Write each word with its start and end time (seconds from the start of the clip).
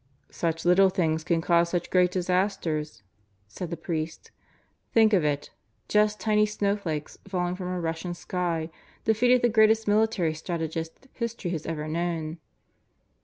"Such 0.31 0.65
little 0.65 0.89
things 0.89 1.23
can 1.23 1.41
cause 1.41 1.69
such 1.69 1.91
great 1.91 2.09
disasters," 2.09 3.03
said 3.47 3.69
the 3.69 3.77
priest. 3.77 4.31
"Think 4.91 5.13
of 5.13 5.23
it: 5.23 5.51
just 5.87 6.19
tiny 6.19 6.47
snowflakes 6.47 7.19
falling 7.27 7.55
from 7.55 7.67
a 7.71 7.79
Russian 7.79 8.15
sky 8.15 8.71
defeated 9.05 9.43
the 9.43 9.47
greatest 9.49 9.87
military 9.87 10.33
strategist 10.33 11.07
history 11.13 11.51
has 11.51 11.67
ever 11.67 11.87
known." 11.87 12.39